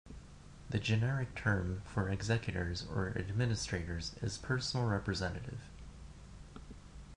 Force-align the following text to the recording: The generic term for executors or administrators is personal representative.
The 0.71 0.79
generic 0.79 1.35
term 1.35 1.83
for 1.85 2.09
executors 2.09 2.83
or 2.89 3.15
administrators 3.15 4.15
is 4.19 4.39
personal 4.39 4.87
representative. 4.87 5.59